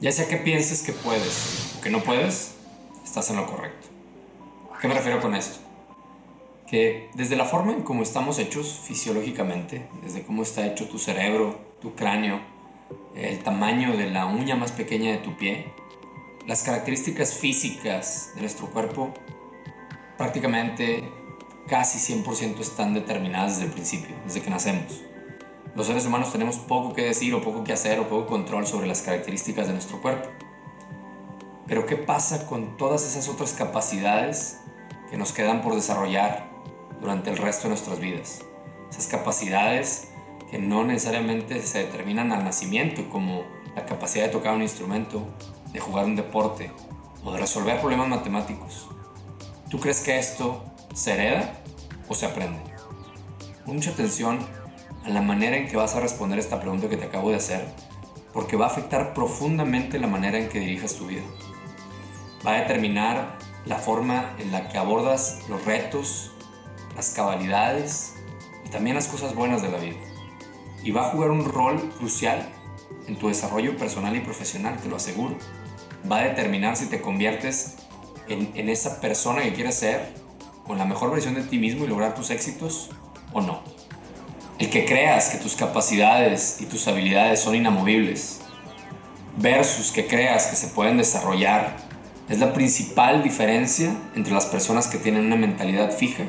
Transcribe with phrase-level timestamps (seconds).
[0.00, 2.54] Ya sea que pienses que puedes o que no puedes,
[3.04, 3.88] estás en lo correcto.
[4.74, 5.58] ¿A qué me refiero con esto?
[6.66, 11.60] Que desde la forma en cómo estamos hechos fisiológicamente, desde cómo está hecho tu cerebro,
[11.82, 12.40] tu cráneo,
[13.14, 15.66] el tamaño de la uña más pequeña de tu pie,
[16.46, 19.12] las características físicas de nuestro cuerpo
[20.16, 21.04] prácticamente
[21.68, 25.09] casi 100% están determinadas desde el principio, desde que nacemos.
[25.74, 28.86] Los seres humanos tenemos poco que decir o poco que hacer o poco control sobre
[28.86, 30.28] las características de nuestro cuerpo.
[31.66, 34.58] Pero ¿qué pasa con todas esas otras capacidades
[35.10, 36.50] que nos quedan por desarrollar
[37.00, 38.40] durante el resto de nuestras vidas?
[38.90, 40.08] Esas capacidades
[40.50, 43.44] que no necesariamente se determinan al nacimiento, como
[43.76, 45.24] la capacidad de tocar un instrumento,
[45.72, 46.72] de jugar un deporte
[47.24, 48.88] o de resolver problemas matemáticos.
[49.68, 51.62] ¿Tú crees que esto se hereda
[52.08, 52.58] o se aprende?
[53.64, 54.40] Mucha atención
[55.04, 57.66] a la manera en que vas a responder esta pregunta que te acabo de hacer,
[58.32, 61.22] porque va a afectar profundamente la manera en que dirijas tu vida.
[62.46, 66.32] Va a determinar la forma en la que abordas los retos,
[66.96, 68.14] las cabalidades
[68.64, 69.96] y también las cosas buenas de la vida.
[70.82, 72.48] Y va a jugar un rol crucial
[73.06, 75.36] en tu desarrollo personal y profesional, te lo aseguro.
[76.10, 77.76] Va a determinar si te conviertes
[78.28, 80.14] en, en esa persona que quieres ser,
[80.66, 82.90] con la mejor versión de ti mismo y lograr tus éxitos
[83.32, 83.62] o no.
[84.60, 88.42] El que creas que tus capacidades y tus habilidades son inamovibles
[89.38, 91.78] versus que creas que se pueden desarrollar
[92.28, 96.24] es la principal diferencia entre las personas que tienen una mentalidad fija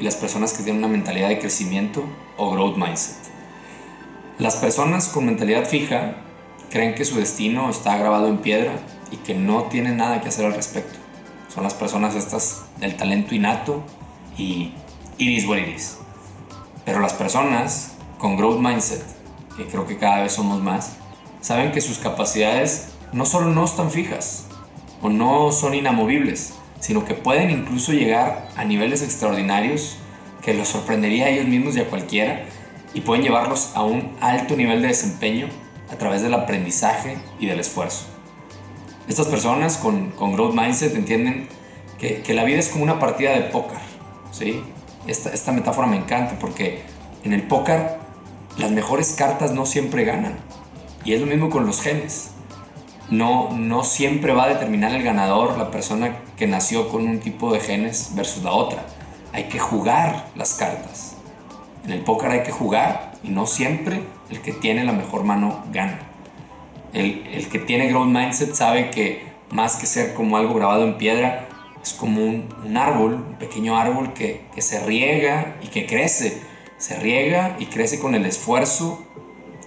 [0.00, 2.02] y las personas que tienen una mentalidad de crecimiento
[2.36, 3.16] o growth mindset.
[4.40, 6.16] Las personas con mentalidad fija
[6.70, 8.72] creen que su destino está grabado en piedra
[9.12, 10.98] y que no tienen nada que hacer al respecto.
[11.46, 13.84] Son las personas estas del talento innato
[14.36, 14.72] y
[15.18, 15.68] iris what it
[16.90, 19.00] pero las personas con growth mindset,
[19.56, 20.96] que creo que cada vez somos más,
[21.40, 24.48] saben que sus capacidades no solo no están fijas
[25.00, 29.98] o no son inamovibles, sino que pueden incluso llegar a niveles extraordinarios
[30.42, 32.46] que los sorprendería a ellos mismos y a cualquiera
[32.92, 35.46] y pueden llevarlos a un alto nivel de desempeño
[35.92, 38.06] a través del aprendizaje y del esfuerzo.
[39.06, 41.48] Estas personas con, con growth mindset entienden
[42.00, 43.78] que, que, la vida es como una partida de póker,
[44.32, 44.64] ¿sí?
[45.06, 46.82] Esta, metáfora me encanta porque
[47.24, 47.98] en el póker
[48.58, 50.36] las mejores cartas no siempre ganan.
[51.04, 52.32] Y es lo mismo con los genes.
[53.08, 57.52] No, no siempre va a determinar el ganador la persona que nació con un tipo
[57.52, 58.84] de genes versus la otra.
[59.32, 61.16] Hay que jugar las cartas.
[61.84, 65.64] En el póker hay que jugar y no siempre el que tiene la mejor mano
[65.72, 65.98] gana.
[66.92, 70.96] El, el que tiene growth mindset sabe que más que ser como algo grabado en
[70.96, 71.48] piedra,
[71.82, 76.42] es como un, árbol, un pequeño árbol que, se riega y que crece.
[76.76, 79.04] Se riega y crece con el esfuerzo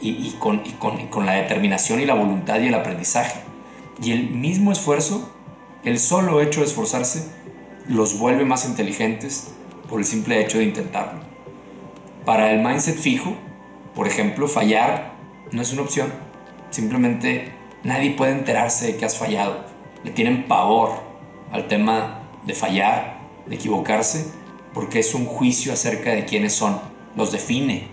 [0.00, 3.40] y, con, con, la determinación y la voluntad y el aprendizaje.
[4.02, 5.32] Y el mismo esfuerzo,
[5.84, 7.28] el solo hecho de esforzarse,
[7.86, 9.52] los vuelve más inteligentes
[9.88, 11.20] por el simple hecho de intentarlo.
[12.24, 13.34] Para el mindset fijo,
[13.94, 15.12] por ejemplo, fallar
[15.52, 16.12] no es una opción.
[16.70, 19.64] Simplemente nadie puede enterarse de que has fallado.
[20.04, 21.09] Le tienen pavor
[21.50, 24.32] al tema de fallar, de equivocarse,
[24.74, 26.80] porque es un juicio acerca de quiénes son,
[27.16, 27.88] los define,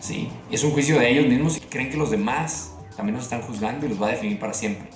[0.00, 0.30] ¿sí?
[0.50, 3.86] Es un juicio de ellos mismos y creen que los demás también los están juzgando
[3.86, 4.90] y los va a definir para siempre.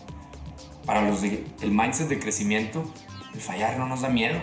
[0.85, 2.85] Para los del mindset de crecimiento,
[3.33, 4.41] el fallar no nos da miedo.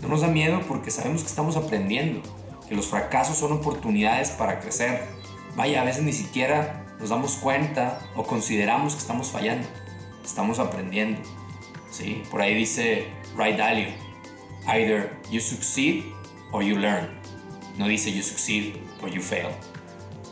[0.00, 2.22] No nos da miedo porque sabemos que estamos aprendiendo,
[2.68, 5.02] que los fracasos son oportunidades para crecer.
[5.56, 9.66] Vaya, a veces ni siquiera nos damos cuenta o consideramos que estamos fallando.
[10.24, 11.20] Estamos aprendiendo.
[11.90, 12.22] ¿Sí?
[12.30, 13.88] Por ahí dice Ray Dalio,
[14.66, 16.04] either you succeed
[16.52, 17.08] or you learn.
[17.76, 19.48] No dice you succeed or you fail.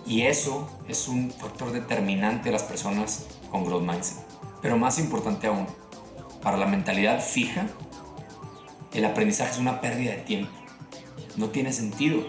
[0.07, 4.19] Y eso es un factor determinante de las personas con growth mindset.
[4.63, 5.67] Pero más importante aún,
[6.43, 7.67] para la mentalidad fija,
[8.93, 10.53] el aprendizaje es una pérdida de tiempo.
[11.37, 12.25] No tiene sentido.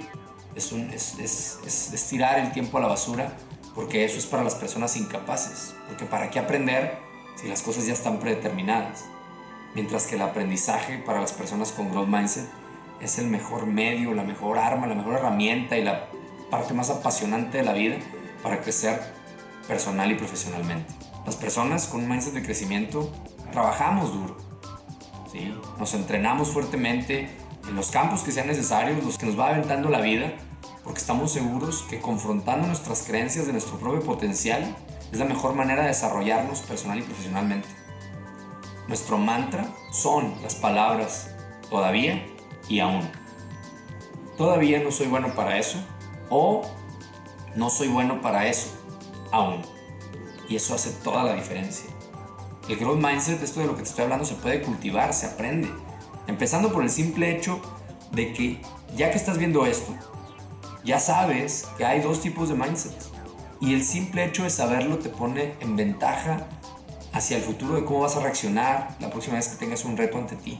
[0.56, 3.38] Es, un, es, es, es, tirar el tiempo a la basura
[3.75, 5.75] porque eso es para las personas incapaces.
[5.88, 6.98] Porque ¿para qué aprender
[7.36, 9.06] si las cosas ya están predeterminadas?
[9.77, 12.50] Mientras que el aprendizaje para las personas con growth mindset
[13.00, 16.07] es el mejor medio, la mejor arma, la mejor herramienta y la
[16.50, 17.97] parte más apasionante de la vida
[18.41, 19.00] para crecer
[19.68, 20.91] personal y profesionalmente.
[21.27, 23.13] Las personas con un mindset de crecimiento
[23.51, 24.38] trabajamos duro,
[25.31, 25.53] ¿sí?
[25.77, 27.29] nos entrenamos fuertemente
[27.69, 30.33] en los campos que sean necesarios, los que nos va aventando la vida,
[30.83, 34.75] porque estamos seguros que confrontando nuestras creencias de nuestro propio potencial
[35.12, 37.87] es la mejor manera de desarrollarnos personal y profesionalmente.
[38.88, 41.30] Nuestro mantra son las palabras
[41.69, 42.25] todavía
[42.69, 43.10] y aún.
[44.38, 45.78] Todavía no soy bueno para eso
[46.30, 46.62] o
[47.56, 48.69] no soy bueno para eso
[49.31, 49.62] aún.
[50.48, 51.89] Y eso hace toda la diferencia.
[52.69, 55.69] El growth mindset, esto de lo que te estoy hablando, se puede cultivar, se aprende.
[56.28, 57.62] Empezando por el simple hecho
[58.12, 58.62] de que
[58.95, 59.94] ya que estás viendo esto,
[60.84, 62.94] ya sabes que hay dos tipos de mindset.
[63.60, 66.48] Y el simple hecho de saberlo te pone en ventaja
[67.18, 70.18] hacia el futuro de cómo vas a reaccionar la próxima vez que tengas un reto
[70.18, 70.60] ante ti.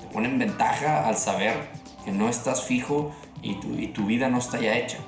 [0.00, 1.70] Te pone en ventaja al saber
[2.04, 4.98] que no estás fijo y tu, y tu vida no está ya hecha.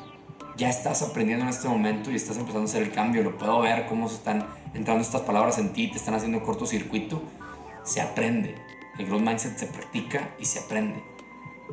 [0.57, 3.25] Ya estás aprendiendo en este momento y estás empezando a hacer el cambio.
[3.25, 7.21] Lo puedo ver cómo se están entrando estas palabras en ti, te están haciendo cortocircuito.
[7.83, 8.55] Se aprende.
[8.97, 11.03] El growth mindset se practica y se aprende.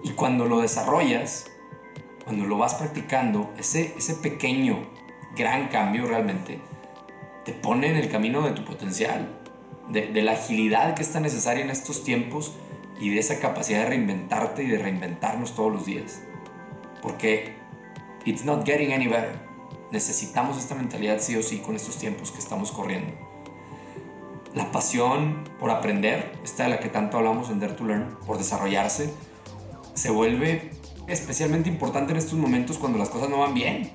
[0.04, 1.46] Y cuando lo desarrollas,
[2.24, 4.80] cuando lo vas practicando, ese, ese pequeño,
[5.36, 6.60] gran cambio realmente,
[7.46, 9.28] te pone en el camino de tu potencial,
[9.90, 12.54] de, la agilidad que está necesaria en estos tiempos
[13.00, 16.22] y de esa capacidad de reinventarte y de reinventarnos todos los días.
[17.02, 17.56] Porque
[18.26, 19.40] it's not getting any better.
[19.92, 23.14] Necesitamos esta mentalidad sí o sí con estos tiempos que estamos corriendo.
[24.54, 28.38] La pasión por aprender, esta de la que tanto hablamos en Dare to Learn, por
[28.38, 29.14] desarrollarse,
[29.94, 30.72] se vuelve
[31.08, 33.92] especialmente importante en estos momentos cuando las cosas no van bien.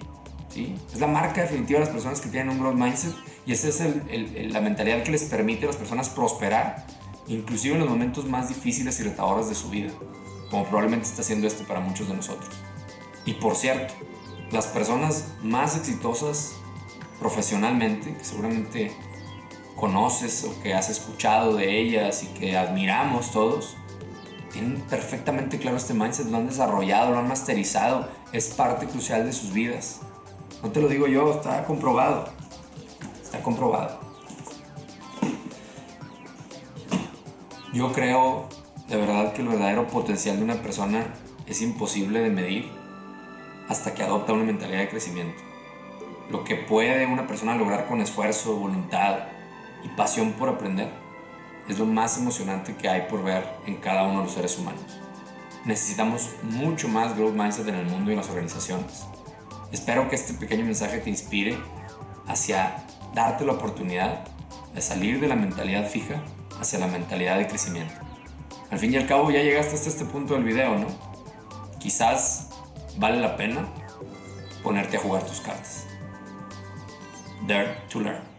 [0.92, 3.14] Es la marca definitiva de las personas que tienen un growth mindset
[3.46, 6.86] y esa es el, la mentalidad que les permite a las personas prosperar,
[7.28, 9.92] inclusive en los momentos más difíciles y retadores de su vida,
[10.50, 12.50] como probablemente está haciendo este para muchos de nosotros.
[13.24, 13.94] Y por cierto,
[14.50, 16.54] las personas más exitosas
[17.18, 18.92] profesionalmente, que seguramente
[19.76, 23.76] conoces o que has escuchado de ellas y que admiramos todos,
[24.52, 29.32] tienen perfectamente claro este mindset, lo han desarrollado, lo han masterizado, es parte crucial de
[29.32, 30.00] sus vidas.
[30.62, 32.28] No te lo digo yo, está comprobado.
[33.22, 34.00] Está comprobado.
[37.72, 38.48] Yo creo
[38.88, 41.06] de verdad que el verdadero potencial de una persona
[41.46, 42.70] es imposible de medir
[43.68, 45.42] hasta que adopta una mentalidad de crecimiento.
[46.30, 49.18] Lo que puede una persona lograr con esfuerzo, voluntad
[49.84, 50.90] y pasión por aprender
[51.68, 55.00] es lo más emocionante que hay por ver en cada uno de los seres humanos.
[55.64, 59.06] Necesitamos mucho más growth mindset en el mundo y en las organizaciones.
[59.72, 61.58] Espero que este pequeño mensaje te inspire
[62.26, 62.84] hacia
[63.14, 64.24] darte la oportunidad
[64.74, 66.22] de salir de la mentalidad fija
[66.60, 67.94] hacia la mentalidad de crecimiento.
[68.70, 70.86] Al fin y al cabo ya llegaste hasta este punto del video, ¿no?
[71.78, 72.48] Quizás
[72.98, 73.68] vale la pena
[74.62, 75.86] ponerte a jugar tus cartas.
[77.46, 78.35] Dare to learn.